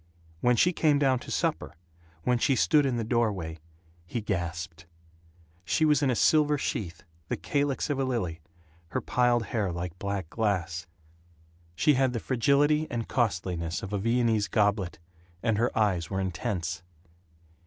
[0.39, 1.75] When she came down to supper,
[2.23, 3.59] when she stood in the doorway,
[4.07, 4.87] he gasped.
[5.63, 8.41] She was in a silver sheath, the calyx of a lily,
[8.87, 10.87] her piled hair like black glass;
[11.75, 14.97] she had the fragility and costliness of a Viennese goblet;
[15.43, 16.81] and her eyes were intense.